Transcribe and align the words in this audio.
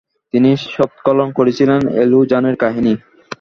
তিনি 0.33 0.49
সংকলন 0.69 1.27
করেছিলেন 1.37 1.81
এলু 2.03 2.19
জানের 2.31 2.55
কাহিনী। 2.55 2.93